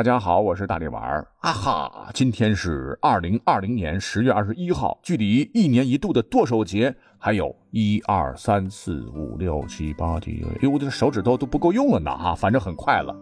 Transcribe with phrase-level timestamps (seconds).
[0.00, 2.08] 大家好，我是大力丸儿啊哈！
[2.14, 12.34] 今天是二零二零年十月二十一号，距离一年一度的剁手节还有一二三四五六七八九，哎呦，我的手指头都不够用了呢哈！
[12.34, 13.14] 反正很快了。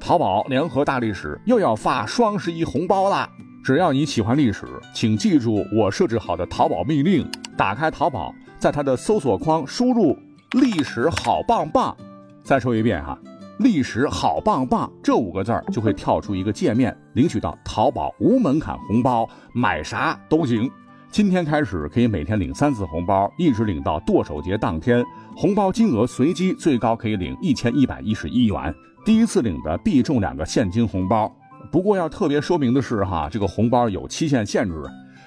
[0.00, 3.28] 淘宝联合大历史又要发双十一红包啦！
[3.62, 10.18] 只要你喜欢历史，请记住我设置好的淘宝命令：打开淘宝，在它的搜索框输入
[10.58, 11.94] “历史好棒棒”。
[12.42, 13.18] 再说一遍哈。
[13.58, 20.70] 历史好棒棒这五个字儿就会跳出一个界面，领取到淘宝无门槛红包，买啥都行。
[21.10, 25.02] 今天开始可以每天领三次红包，一直领到剁手节当天。
[25.34, 28.74] 红包金额随机，最高可以领一千一百一十一元。
[29.06, 31.34] 第一次领的必中两个现金红包。
[31.72, 34.82] 不过要特别说明的是哈，这个红包有期限限制，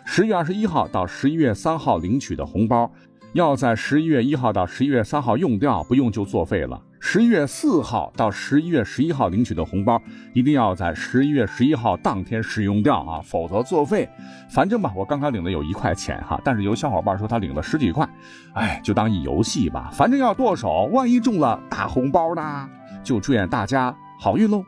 [0.05, 2.91] 十月二十一号到十一月三号领取的红包，
[3.33, 6.79] 要在十一月一号到十一月三号用掉，不用就作废了。
[7.01, 10.01] 十一月四号到十一月十一号领取的红包，
[10.33, 14.07] 一定要在十一月十一号当天使用掉啊，否则作废。
[14.49, 18.07] 反正吧，我刚刚领的有一块钱哈，但是有小伙伴说他领了十几块，
[18.53, 19.89] 哎，就当一游戏吧。
[19.93, 22.69] 反正要剁手，万一中了大红包呢？
[23.03, 24.63] 就祝愿大家好运喽！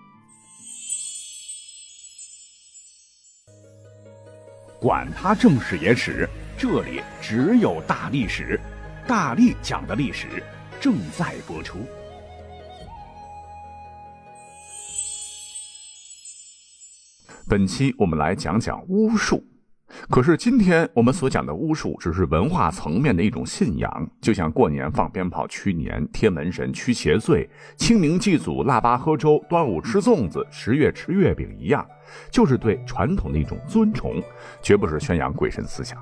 [4.79, 6.27] 管他正史野史，
[6.57, 8.59] 这里只有大历史，
[9.05, 10.41] 大力讲的历史
[10.79, 11.85] 正在播出。
[17.51, 19.43] 本期我们来讲讲巫术，
[20.09, 31.85] 可是今天我们所讲的巫术只是文化层面的一种信仰，就像过年放鞭炮驱年、贴门神驱邪祟、清明祭祖腊八喝粥、端午吃粽子、十月吃月饼一样，
[32.29, 34.23] 就是对传统的一种尊崇，
[34.61, 36.01] 绝不是宣扬鬼神思想。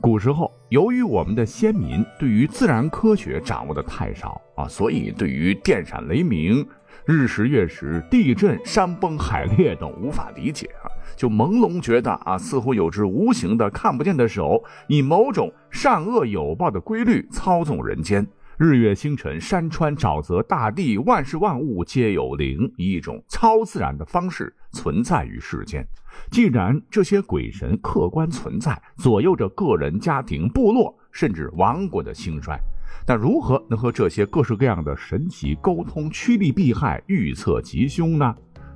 [0.00, 6.66] 古时候，由于我们的先民对于自然科学掌握的太少啊，所以对于电闪雷鸣。
[7.06, 18.26] 日食月食、地震、山崩海裂等无法理解啊，就朦胧觉得啊，似乎有只无形的、看不见的手，以某种善恶有报的规律操纵人间。
[18.58, 25.86] 日月星辰、山川沼泽、大地，万事万物皆有灵，以一种超自然的方式存在于世间。
[26.32, 32.58] 既然这些鬼神客观存在，左右着个人、家庭、部落，甚至王国的兴衰。
[33.04, 38.34] 那如何能和这些各式各样的神奇沟通、趋利避害、预测吉凶呢？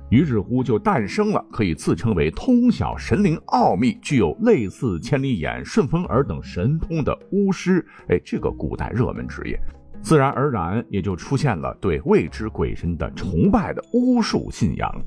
[0.09, 7.85] 于是乎就诞生了可以自称为通晓神灵奥秘、具有类似千里眼、顺风耳等神通的巫师。
[8.09, 9.57] 哎，这个古代热门职业，
[10.01, 15.01] 自然而然也就出现了对未知鬼神的崇拜的巫术信仰。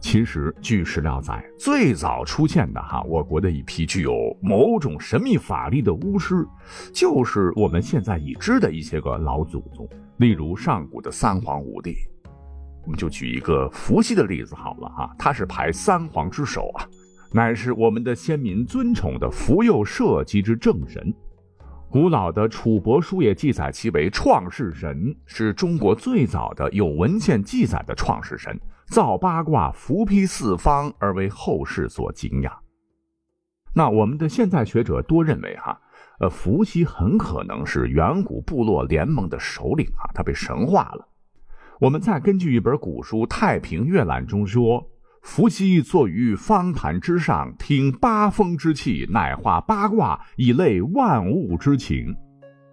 [0.00, 6.44] 其实，据史料载，最早出现的哈，我国的一批具有某种神秘法力的巫师，
[6.92, 9.86] 就是我们现在已知的一些个老祖宗。
[10.16, 11.96] 例如上古的三皇五帝，
[12.82, 16.88] 我们就举一个伏羲的例子好了哈，他是排三皇之首啊，
[17.30, 21.14] 乃是我们的先民尊崇的福佑社稷之正神。
[21.90, 28.58] 古老的楚帛书也记载其为创世神，是中国最早的有文献记载的创世神。
[28.90, 32.52] 造八卦，伏披四方，而为后世所敬仰。
[33.72, 35.80] 那我们的现在学者多认为，哈，
[36.18, 41.06] 呃，伏羲很可能是远古部落联盟的首领啊，他被神化了。
[41.78, 44.84] 我们再根据一本古书《太平乐览》中说，
[45.22, 52.12] 伏羲坐于方坛之上，听八风之气，乃化八卦，以类万物之情，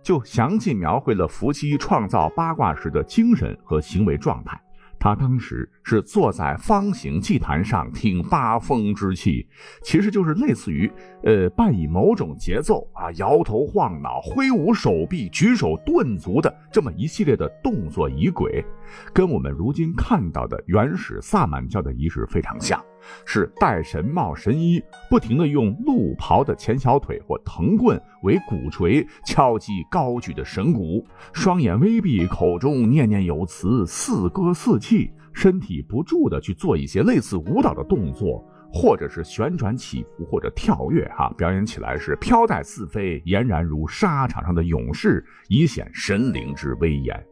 [0.01, 4.59] 就详细描绘了伏羲创造八卦时的精神和行为状态。
[4.99, 9.47] 他当时是坐在方形祭坛上听八风之气，
[9.81, 10.91] 其实就是类似于，
[11.23, 18.65] 呃，伴以某种节奏啊，摇头晃脑、挥舞手臂、举手顿足的这么一系列的动作仪轨，
[19.13, 22.83] 跟我们如今看到的原始萨满教的仪式非常像。
[23.23, 47.23] 是戴神帽神衣，不停地用鹿袍的前小腿或藤棍为鼓槌敲击高举的神鼓，双眼微闭，口中念念有词，似歌似泣，身体不住地去做一些类似舞蹈的动作，或者是旋转起伏，或者跳跃，哈，表演起来是飘带似飞，俨然如沙场上的勇士，以显神灵之威严。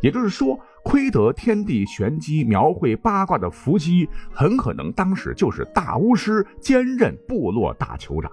[0.00, 0.58] 也就是说。
[0.86, 8.30] 窥得天地玄机、描绘八卦的伏羲，很可能当时就是大巫师，兼任部落大酋长。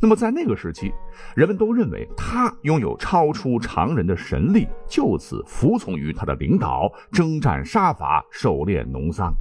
[0.00, 0.92] 那么在那个时期，
[1.36, 9.34] 人们都认为他拥有超出常人的神力，就此服从于他的领导，征战杀伐，狩猎农桑。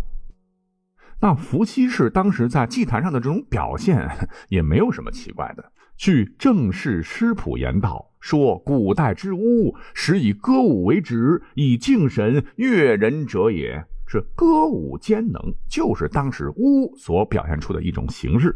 [1.20, 4.08] 那伏羲氏当时在祭坛上的这种表现，
[4.50, 5.72] 也没有什么奇怪的。
[5.96, 8.08] 据《正史诗谱》言道。
[8.22, 13.84] 说古代之巫，始以歌舞为职，以敬神悦人者也。
[14.06, 18.56] 是歌舞兼能，就是当时巫所表现出的一种形式。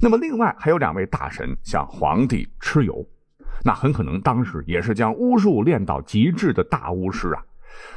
[0.00, 3.06] 那么，另外还有两位大神，向皇帝蚩尤，
[3.64, 7.42] 那很可能当时也是将巫术练到极致的大巫师啊。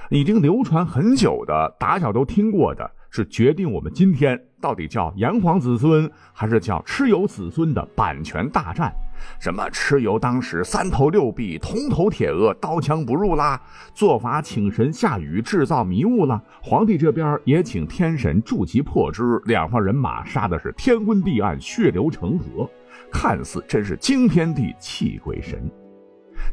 [0.09, 8.91] 已经流传很久的，打小都听过的，是决定我们今天到底叫炎黄子孙还是叫蚩尤子孙的版权大战。
[9.39, 13.59] 什么蚩尤当时三头六臂，铜头铁额，刀枪不入啦；
[13.93, 16.41] 做法请神下雨，制造迷雾了。
[16.61, 22.69] 皇帝这边也请天神助其破之，两方人马杀的是天昏地暗，血流成河，
[23.11, 25.69] 看似真是惊天地泣鬼神。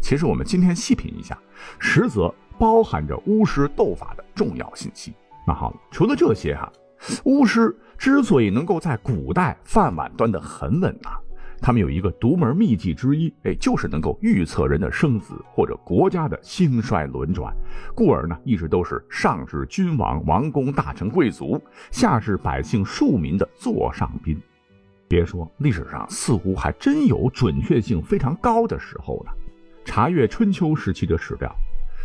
[0.01, 1.39] 其实我们今天细品一下，
[1.79, 2.35] 实则。
[2.57, 5.13] 包含着巫师斗法的重要信息。
[5.45, 6.71] 那好了，除了这些哈，
[7.25, 11.17] 巫师之所以能够在古代饭碗端得很稳啊，
[11.59, 17.57] 他们有一个独门秘技之一，哎，就是能够预测人的生死或者国家的兴衰轮转。
[17.95, 21.59] 故而呢，一直都是上至君王、王公、大臣、贵族，
[21.91, 24.39] 下至百姓庶民的座上宾。
[25.09, 29.33] 别说历史上似乎还真有准确性非常高的时候呢。
[29.83, 31.51] 查阅春秋时期的史料。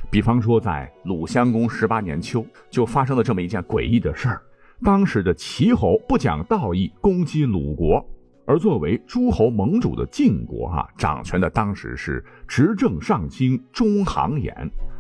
[0.10, 4.42] 比方说，在鲁襄公十八年秋，就发生了这么一件诡异的事儿。
[4.84, 8.04] 当时的齐侯不讲道义，攻击鲁国，
[8.46, 14.54] 而作为诸侯盟主的晋国，啊，掌权的当时是执政上卿中行衍，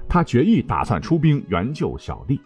[0.07, 2.41] 他决意打算出兵援救小弟。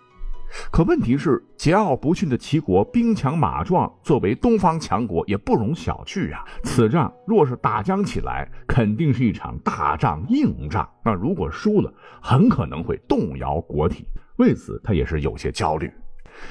[0.71, 6.45] 可问题是，桀骜不驯的齐国兵强马壮，作为东方强国也不容小觑啊。
[6.63, 10.87] 此仗若是打将起来，肯定是一场大仗硬仗。
[11.03, 11.91] 那如果输了，
[12.21, 14.05] 很可能会动摇国体。
[14.35, 15.91] 为此，他也是有些焦虑。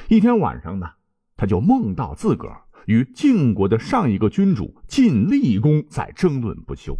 [0.08, 0.86] 一天晚上呢，
[1.36, 6.98] 他就梦到自个儿与晋国的上一个君主晋厉公在争论不休。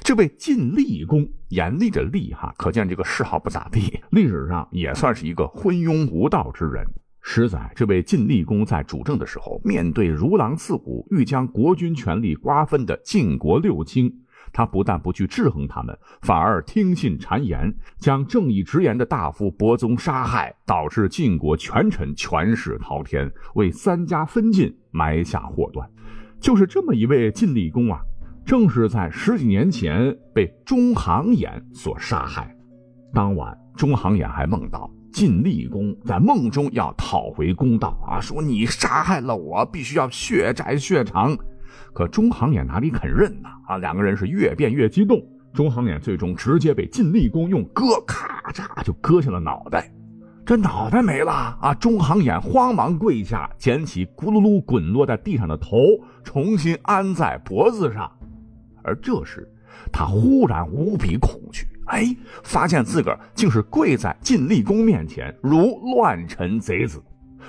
[0.00, 4.00] 这位晋厉公，严厉的厉哈，可见这个谥号不咋地。
[4.10, 6.84] 历史上也算是一个昏庸无道之人。
[7.22, 14.22] 实在这位晋厉公在主政的时候，面对如狼似虎、欲将国君权力瓜分的晋国六卿，
[14.52, 25.88] 他不但不去制衡他们，反而听信谗言，将正义直言的大夫伯宗杀害，导致晋国权臣权势滔天，为三家分晋埋下祸端。
[26.40, 27.98] 就是这么一位晋厉公啊。
[28.44, 32.54] 正是在十几年前被中行衍所杀害。
[33.12, 41.36] 当晚，中行衍还梦到晋厉公在梦中要讨回公道啊，说你杀害了我，必须要血债血偿。
[41.92, 43.48] 可中行衍哪里肯认呢？
[43.66, 45.20] 啊，两个人是越辩越激动。
[45.52, 49.90] 中行衍最终直接被晋厉公用割，咔嚓就割下了脑袋。
[50.44, 51.74] 这脑袋没了啊！
[51.74, 55.76] 中行衍慌忙跪下，捡起咕噜噜滚落在地上的头，
[56.22, 58.08] 重新安在脖子上。
[58.84, 59.50] 而这时，
[59.90, 62.14] 他忽然无比恐惧，哎，
[62.44, 67.02] 发现自个儿竟是跪在晋厉公面前，如乱臣贼子。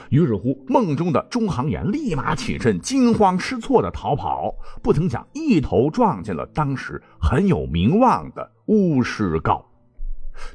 [0.09, 4.53] 于是乎，梦中的中行衍立马起身，惊慌失措的逃跑。
[4.81, 9.63] 不曾想，一头撞进了当时很有名望的巫师高。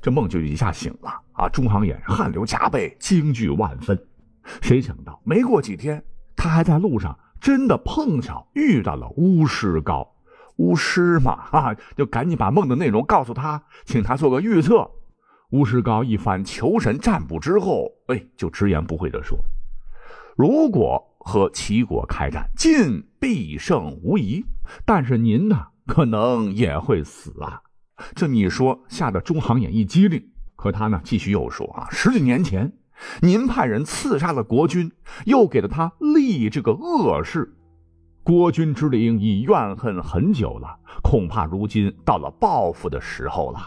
[0.00, 1.48] 这梦就一下醒了啊！
[1.48, 3.98] 中行衍汗流浃背，惊惧万分。
[4.60, 6.02] 谁想到，没过几天，
[6.36, 10.08] 他还在路上真的碰巧遇到了巫师高。
[10.56, 14.88] 巫师嘛，啊，就赶紧把梦的内容告诉他，请他做个预测。
[15.52, 19.38] 巫师高一番求神占卜之后，哎，就直言不讳的说
[20.34, 24.42] ：“如果和齐国开战，晋必胜无疑，
[24.86, 27.60] 但是您呢，可能也会死啊。”
[28.16, 30.26] 这么一说，吓得中行衍一激灵。
[30.56, 32.72] 可他呢，继续又说：“啊，十几年前，
[33.20, 34.90] 您派人刺杀了国君，
[35.26, 37.54] 又给了他立这个恶事。”
[38.24, 43.58] 国君之灵已怨恨很久了，恐怕如今到了报复的时候了。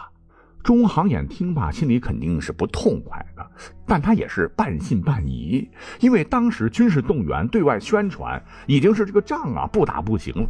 [0.66, 3.50] 中行衍听罢，心里肯定是不痛快的，
[3.86, 5.70] 但他也是半信半疑，
[6.00, 10.48] 因为当时军事动员、对外宣传，已经是这个仗啊不打不行了。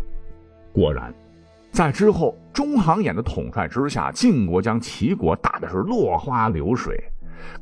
[0.73, 1.12] 果然，
[1.70, 6.99] 在之后中行衍的统帅之下，晋国将齐国打的是落花流水。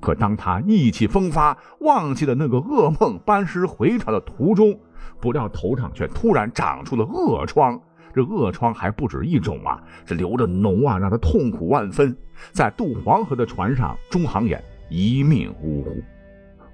[0.00, 4.78] 可当他意气风发，忘记了那个噩梦，班师回朝的途中。
[5.20, 7.80] 不料头上却突然长出了恶疮，
[8.14, 9.82] 这恶疮还不止一种啊！
[10.06, 12.16] 这流着脓啊，让他痛苦万分。
[12.52, 16.02] 在渡黄河的船上，中行衍一命呜呼。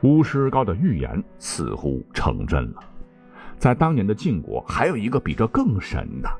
[0.02, 2.82] 巫师高的预言似乎成真了。
[3.58, 6.30] 在当年的晋国，还有一个比这更神的。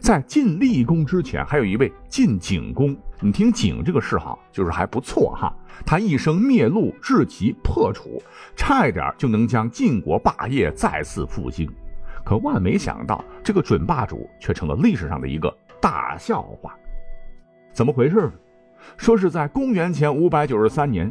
[0.00, 2.96] 在晋厉公之前，还有一位晋景公。
[3.20, 5.52] 你听“景”这个谥号，就是还不错哈。
[5.84, 8.22] 他一生灭戮，治其破楚，
[8.56, 11.68] 差一点就能将晋国霸业再次复兴。
[12.28, 16.76] 可万没想到，这个准霸主却成了历史上的一个大笑话。
[17.72, 18.32] 怎么回事呢？
[18.98, 21.10] 说是在公元前五百九十三年，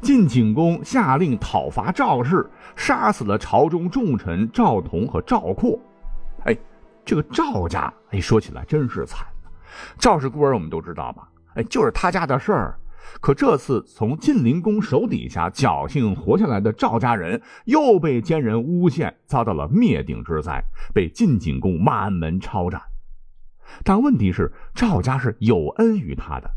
[0.00, 5.78] 晋景公下令讨伐赵氏，杀死了朝中重臣赵同和赵括。
[6.42, 6.56] 哎，
[7.04, 9.24] 这个赵家，哎，说起来真是惨。
[9.96, 11.28] 赵氏孤儿我们都知道吧？
[11.54, 12.76] 哎，就是他家的事儿。
[13.20, 20.62] 可这次从晋灵公手底下侥幸活下来的赵家人，又被奸人诬陷，遭到了灭顶之灾，
[20.94, 22.80] 被晋景公满门抄斩。
[23.84, 26.50] 但问题是，赵家是有恩于他的。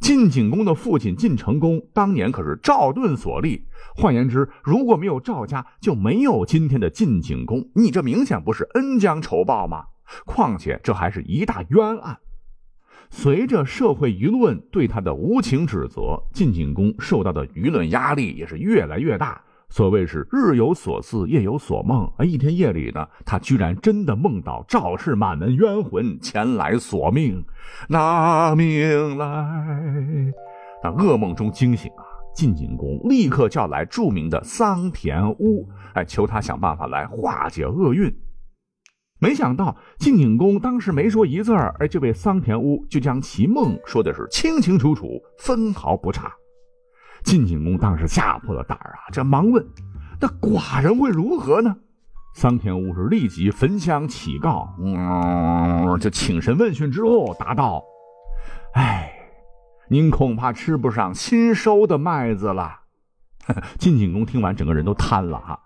[0.00, 3.66] 晋景公的父亲晋成公当年可是赵盾所立，
[3.96, 7.70] 换言之，如果没有赵家，就没有今天的晋景公。
[7.74, 9.86] 你这明显不是恩将仇报吗？
[10.26, 12.18] 况且这还是一大冤案。
[13.14, 19.38] 随着社会舆论对他的无情指责，晋景公受到的舆论压力也是越来越大。
[19.68, 22.10] 所谓是日有所思，夜有所梦。
[22.16, 27.44] 啊，一天夜里呢，他居然真的梦到赵氏满门冤魂前来索命，
[27.90, 30.32] 拿命来。
[30.82, 32.02] 那噩梦中惊醒啊，
[32.34, 38.10] 晋景公立刻叫来著名的桑田乌，哎，求他想办法来化解厄运。
[39.22, 46.32] 没想到晋景公当时没说一字儿，哎，这位桑田屋就将其梦说的是清清楚楚，分毫不差。
[47.22, 49.64] 晋景公当时吓破了胆儿啊，这忙问
[50.20, 51.76] ：“那寡人会如何呢？”
[52.34, 57.80] 桑田屋是立即焚香乞告，嗯，就请神问讯之后答道
[58.74, 59.08] ：“哎，
[59.88, 62.80] 您恐怕吃不上新收的麦子了。”
[63.78, 65.60] 晋景公听完，整个人都瘫了哈，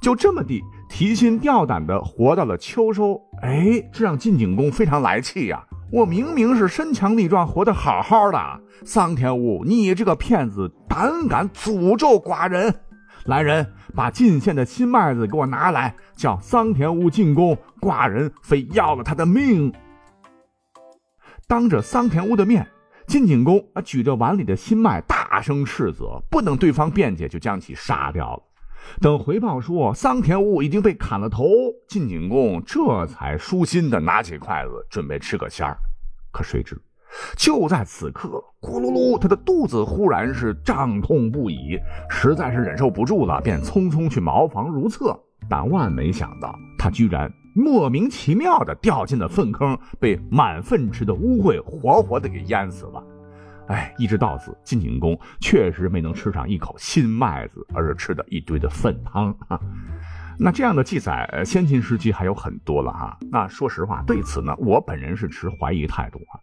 [0.00, 3.20] 就这么地提心吊胆的活到了秋收。
[3.42, 5.62] 哎，这让晋景公非常来气呀。
[5.92, 8.38] 我明明是身强力壮，活得好好的。
[8.84, 12.74] 桑田乌，你这个骗子，胆敢诅咒寡人！
[13.24, 17.58] 来人，把晋县的新麦子给我拿来，叫桑田乌进宫。
[17.80, 19.72] 寡人非要了他的命！
[21.46, 22.66] 当着桑田乌的面，
[23.06, 28.42] 晋景公啊举着碗里的新麦，大声斥责，不等对方辩解，就将其杀掉了。
[29.00, 31.44] 等回报说桑田乌已经被砍了头，
[31.88, 35.76] 晋景公这才舒心的拿起筷子准备吃个鲜儿。
[36.32, 36.80] 可谁知，
[37.36, 45.18] 就在此刻，咕噜噜，他的肚子忽然是胀痛不已，实在是忍受不住了，便匆匆去茅房如厕。
[45.48, 53.02] 但万没想到，他居然莫名其妙的掉进了粪坑，被满粪池的污秽活活的给淹死了。
[53.70, 59.60] 哎，一直到此，晋景公确实没能吃上一口新麦子，而是吃的一堆的粪汤啊！
[60.36, 63.16] 那这样的记载，先秦时期还有很多了哈。
[63.30, 66.42] 那说实话，对此呢，我本人是持怀疑态度啊。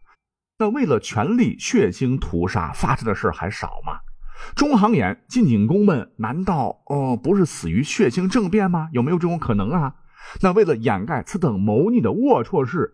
[0.57, 4.00] 那为了权力，血腥屠杀发生的事还少吗？
[4.55, 8.88] 中行眼晋景公们难道哦不是死于血腥政变吗？
[8.93, 9.93] 有没有这种可能啊？
[10.41, 12.93] 那为了掩盖此等谋逆的龌龊事。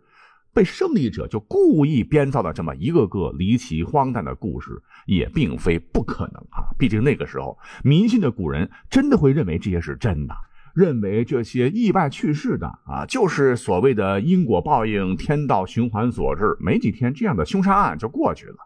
[0.54, 4.72] 被胜利者就故意编造的这么一个个离奇荒诞的故事，
[5.08, 6.70] 也并非不可能啊！
[6.78, 10.36] 毕竟那个时候迷信的古人真的会认为这些是真的，
[10.76, 16.56] 认为这些意外去世的啊，就是所谓的因果报应、天道循环所致。
[16.60, 18.58] 没几天，这样的凶杀案就过去了。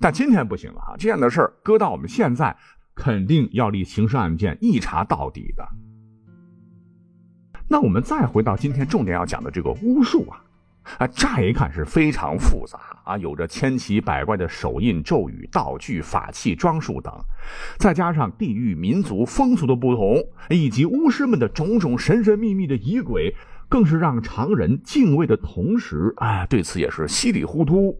[0.00, 0.96] 但今天不行了啊！
[0.98, 2.56] 这样的事儿搁到我们现在，
[2.94, 5.66] 肯定要立刑事案件一查到底的。
[7.68, 10.42] 那我们再回到今天重点要讲的这个巫术啊。
[10.98, 17.12] 啊，乍一看是非常复杂啊，有着千奇百怪的手印、咒语、道具、法器、装束等，
[17.78, 20.16] 再加上地域、民族、风俗的不同，
[20.48, 23.34] 以及巫师们的种种神神秘秘的仪轨，
[23.68, 27.96] 更是让常人敬畏的同时，哎，对此也是稀里糊涂。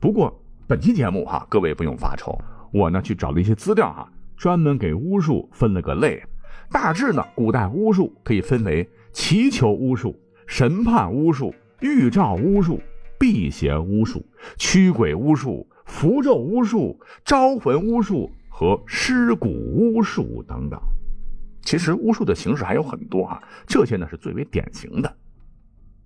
[0.00, 2.36] 不过本期节目哈，各位不用发愁，
[2.72, 6.22] 我呢去找了一些资料哈，专门给巫术分了个类。
[6.70, 11.54] 大致呢，古代巫术可以分为祈求巫术、审判巫术。
[11.82, 12.80] 预兆巫术、
[13.18, 14.24] 辟邪巫术、
[14.56, 20.80] 驱鬼巫术、符咒巫术、招魂巫术和尸骨巫术等等。
[21.60, 25.16] 其实巫术的形式还有很多啊，这些呢是最为典型的。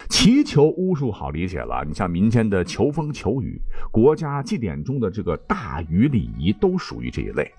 [0.08, 7.50] 祈求巫术好理解了，你像民间的求风求雨，国家祭典中的这个大禹礼仪都属于这一类。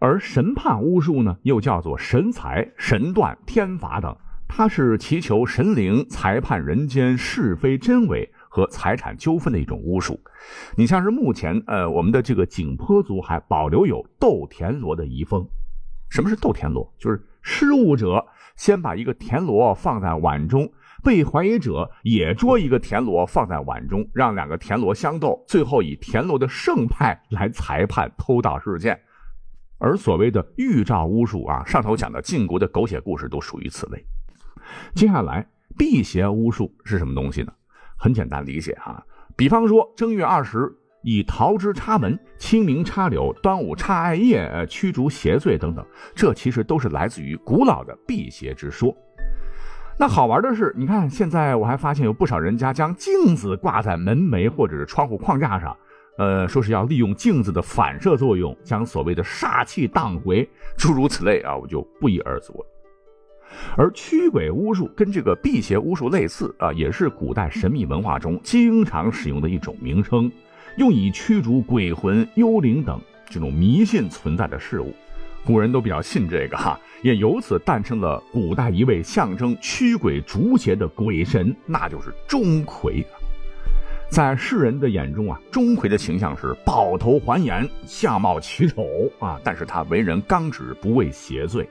[0.00, 4.14] 而神判巫术呢，又叫做神裁、神断、天罚等。
[4.48, 10.20] 它是祈求神灵裁判人间是非真伪和财产纠纷的一种巫术。
[10.76, 15.44] 你像是目前，呃，我们的这个景颇族还保留有斗田螺的遗风。
[16.08, 16.94] 什么是斗田螺？
[16.98, 18.24] 就是失物者
[18.54, 20.70] 先把一个田螺放在碗中，
[21.02, 29.00] 被怀疑者也捉一个田螺放在碗中，让两个田螺相斗，最后以田螺的胜败来裁判偷盗事件。
[29.78, 34.06] 而所谓的预兆巫术啊，上头讲的晋国的狗血故事都属于此类。
[34.94, 37.52] 接下来，辟邪巫术是什么东西呢？
[37.96, 39.02] 很简单理解哈，
[39.36, 40.70] 比方说正月二十
[41.02, 48.94] 以桃枝插门、清明插柳、端午插艾叶，驱逐邪祟等等，这其实都是来自于古老的辟邪之说。
[49.98, 55.74] 那好玩的是，你看现在我还发现有不少人家将镜子挂在门楣或者是窗户框架上，
[56.18, 62.66] 呃，说是要利用镜子的反射作用，将所谓的煞气荡回，诸如此类啊，我就不一而足了。
[63.76, 70.30] 而驱鬼巫术跟这个辟邪巫术类似啊，也是古代神秘文化中经常使用的一种名称。
[70.76, 74.92] 用以驱逐鬼魂、幽灵等这种迷信存在的事物，
[75.44, 83.04] 古人都比较信这个哈，也由此诞生了古代一位象征驱鬼逐邪的鬼神，那就是钟馗。
[84.10, 88.84] 在世人的眼中啊，钟馗的形象是抱头环眼、相貌奇丑
[89.20, 91.64] 啊，但是他为人刚直，不畏邪祟。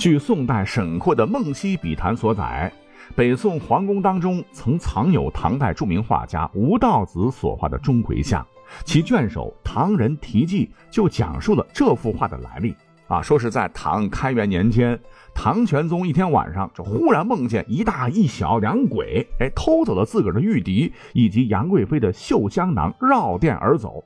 [0.00, 2.72] 据宋代沈括的《梦溪笔谈》所载。
[3.14, 8.46] 北宋皇宫当中曾藏有唐代著名画家吴道子所画的钟馗像，
[8.82, 12.74] 其卷首《唐人题记》就讲述了这幅画的来历。
[13.08, 14.98] 啊，说是在唐开元年间，
[15.34, 24.02] 唐玄宗一天晚上就忽然梦见一大一小两鬼，哎，偷走了自个儿的玉笛以及杨贵妃的绣香囊，绕殿而走。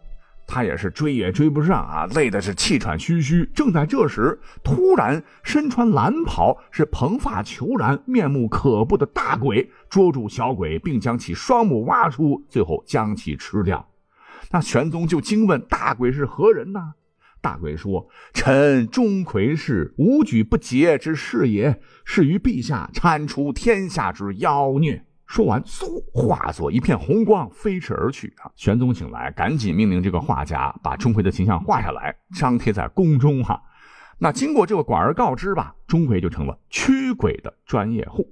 [0.46, 3.48] 他也是追也追不上啊，累的是气喘吁吁。
[3.54, 13.88] 正在这时，突然身穿蓝袍、是蓬发虬髯、面目可怖的大鬼捉住小鬼，并将其双目挖出，最后将其吃掉。
[14.50, 16.94] 那玄宗就惊问大鬼是何人呢？
[17.40, 28.32] 大鬼说：“臣钟馗是无举不竭之士也，是于陛下铲除天下之妖孽。”说完，嗖，化作一片红光，飞驰而去。
[28.38, 28.50] 啊！
[28.56, 33.42] 玄宗醒来，赶紧命令这个画家把钟馗的形象画下来，张贴在宫中。
[33.42, 33.60] 哈，
[34.18, 38.28] 那经过这个广而告之吧，钟馗就成了驱鬼的专业户。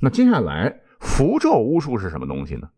[0.00, 2.68] 那接下来，符咒巫术是什么东西呢？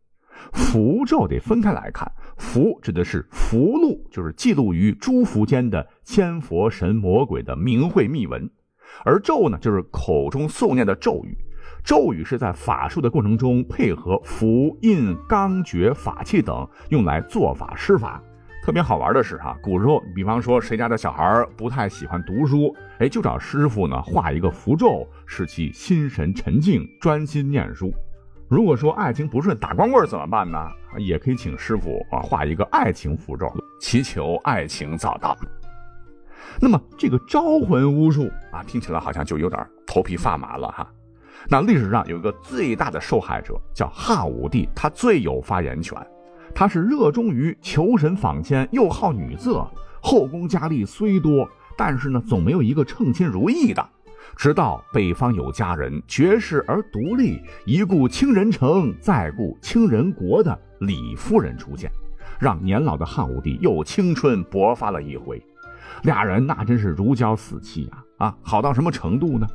[0.52, 8.42] 符咒得分开来看，符指的是符箓，就是记录于诸符间的仙佛神魔鬼的名讳秘文；
[9.04, 11.38] 而咒呢，就是口中诵念的咒语。
[11.84, 18.22] 咒语是在法术的过程中配合符印、钢诀、法器等用来做法施法。
[18.64, 27.92] 特别好玩的是哈，古时候，比方说谁家的小孩不太喜欢读书，哎，就找师傅呢画一个符咒，使其心神沉静，专心念书。
[28.48, 30.58] 如果说爱情不顺，打光棍怎么办呢？
[30.96, 35.36] 也可以请师傅啊画一个爱情符咒，祈求爱情早到。
[36.58, 40.90] 那么这个招魂巫术啊，听起来好像就有点头皮发麻了哈。
[41.48, 45.96] 那历史上有一个最大的受害者叫汉武帝，他最有发言权。
[46.54, 49.68] 他是热衷于求神访仙，又好女色，
[50.00, 53.84] 后宫佳丽虽多，但是呢，总没有一个称心如意的。
[54.36, 61.90] 直到北方有佳人，绝世而独立，一顾倾人城，再顾倾人国的李夫人出现，
[62.38, 65.40] 让年老的汉武帝又青春勃发了一回。
[66.02, 68.26] 俩人那真是如胶似漆啊！
[68.26, 69.46] 啊，好到什么程度呢？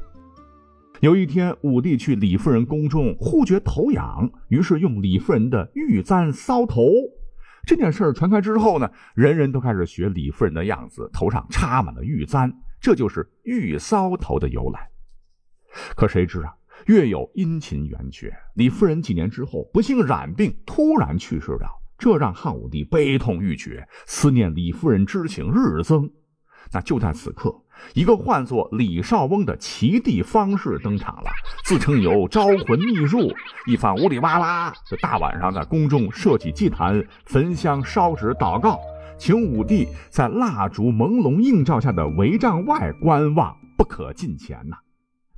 [1.02, 6.92] 有一天，武帝去李夫人宫中，忽觉头痒，于是用李夫人的玉簪搔头。
[7.66, 14.90] 这件事传开之后呢，人人都开始学李夫人的样子，头上插满了玉簪，这就是玉搔头的由来。
[15.96, 16.54] 可谁知啊，
[16.88, 26.12] 月有阴晴圆缺，李夫人几年之后不幸染病，突然去世了，这让汉武帝悲痛欲绝，思念李夫人之情日增。
[26.74, 27.56] 那就在此刻。
[27.94, 31.30] 一个唤作李少翁的奇地方士登场了，
[31.66, 33.34] 自称有招魂秘术，
[33.66, 38.80] 一番呜里哇啦，这大晚上在宫中设起祭坛，焚香烧纸祷告，
[39.18, 44.78] 请武帝在蜡烛朦胧映照下的帷帐外观望，不可近前呐。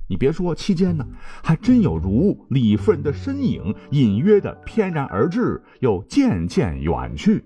[0.08, 1.06] 你别说，期间呢，
[1.42, 7.44] 还真有如李夫人的身影隐约的翩然而至，又渐渐远去，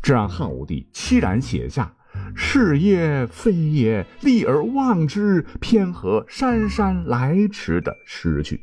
[0.00, 1.93] 这让汉武帝凄然写下。
[2.34, 8.60] 是也非也，立而望之，偏和姗姗来迟的诗句。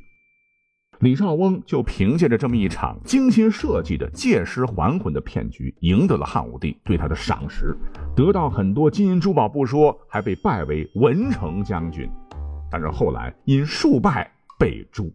[0.99, 7.75] 李少翁就凭借着这么一场精心设计的借尸还魂的骗局，赢得了汉武帝对他的赏识，
[8.15, 12.07] 得到很多金银珠宝不说，还被拜为文成将军。
[12.69, 15.11] 但是后来因数败被诛。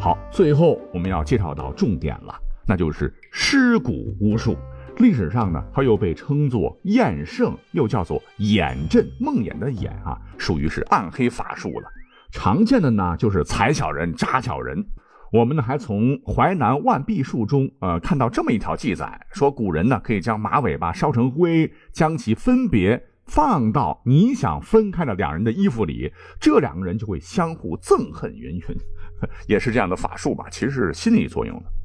[0.00, 2.34] 好，最后我们要介绍到重点了，
[2.66, 4.56] 那就是尸骨巫术。
[4.98, 11.88] 历史上呢，它又被称作验圣，又叫做眼阵，梦魇的眼啊，属于是暗黑法术了。
[12.32, 14.84] 常见的呢，就是踩小人、扎小人。
[15.30, 28.62] 我们呢，还从《淮南万壁术》中，呃，看到这么一条记载，说古人呢，可以将马尾巴烧成灰，将其分别放到你想分开的两人的衣服里，这两个人就会相互憎恨云云。
[29.46, 30.46] 也是这样的法术吧？
[30.50, 31.77] 其实是心理作用的。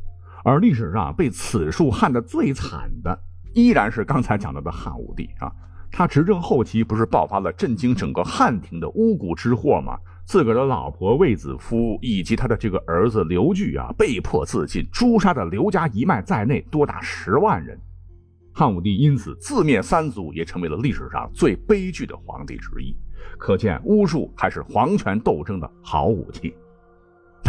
[0.44, 3.18] 而历史上被此术害得最惨的
[3.54, 5.52] 依然是刚才讲到的汉武帝啊。
[5.90, 9.96] 他执政后期不是爆发了震惊整个汉庭的巫蛊之祸吗？
[10.26, 17.80] 自个儿的老婆卫子夫以及他的这个儿子刘据啊，被迫自尽，诛杀的刘家一脉在内多达十万人。
[18.52, 22.96] 汉武帝因此自灭三族，也成为了历史上最悲剧的皇帝之一。
[23.38, 26.56] 可见巫术还是皇权斗争的好武器。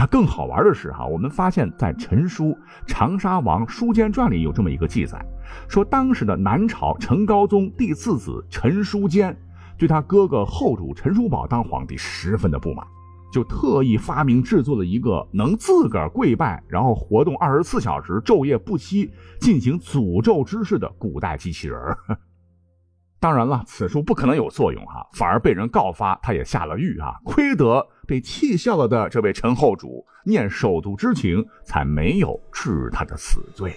[0.06, 2.46] 更好玩的是哈，我们发现，在陈书
[2.86, 5.24] 《长沙王书坚传》里有这么一个记载，
[5.68, 9.36] 说当时的南朝陈高宗第四子陈书坚，
[9.78, 12.84] 对他哥哥后主陈叔宝当皇帝十分的不满，
[13.32, 21.78] 就特意发明制作了一个能自个儿跪拜，然后活动二十四小时昼夜不息，进行诅咒之事的古代机器人
[23.24, 33.74] 当然了，此书不可能有作用哈，反而被人告发，他也下了狱啊，亏得被气笑了的这位陈后主念首都之情，才没有治他的死罪。